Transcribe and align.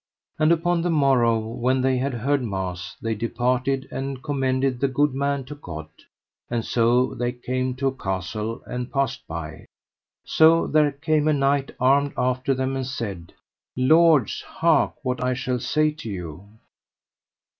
And 0.39 0.51
upon 0.51 0.81
the 0.81 0.89
morrow 0.89 1.37
when 1.37 1.81
they 1.81 1.99
had 1.99 2.15
heard 2.15 2.41
mass 2.43 2.97
they 3.03 3.13
departed 3.13 3.87
and 3.91 4.23
commended 4.23 4.79
the 4.79 4.87
good 4.87 5.13
man 5.13 5.43
to 5.43 5.53
God: 5.53 5.89
and 6.49 6.65
so 6.65 7.13
they 7.13 7.31
came 7.31 7.75
to 7.75 7.89
a 7.89 7.95
castle 7.95 8.63
and 8.65 8.91
passed 8.91 9.21
by. 9.27 9.67
So 10.25 10.65
there 10.65 10.91
came 10.91 11.27
a 11.27 11.33
knight 11.33 11.75
armed 11.79 12.13
after 12.17 12.55
them 12.55 12.75
and 12.75 12.87
said: 12.87 13.33
Lords, 13.77 14.41
hark 14.41 14.95
what 15.03 15.23
I 15.23 15.35
shall 15.35 15.59
say 15.59 15.91
to 15.91 16.09
you. 16.09 16.49